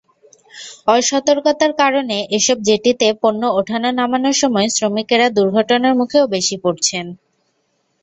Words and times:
অসতর্কতার 0.95 1.71
কারণে 1.81 2.17
এসব 2.37 2.57
জেটিতে 2.67 3.07
পণ্য 3.21 3.41
ওঠানো-নামানোর 3.59 4.35
সময় 4.41 4.67
শ্রমিকেরা 4.75 5.27
দুর্ঘটনার 5.37 5.93
মুখেও 5.99 6.25
বেশি 6.35 6.55
পড়ছেন। 6.63 7.05